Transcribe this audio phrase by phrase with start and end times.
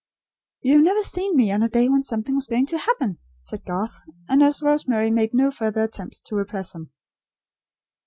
[0.61, 3.63] "You have never seen me, on a day when something was going to happen," said
[3.65, 6.89] Garth; and Nurse Rosemary made no further attempt to repress him.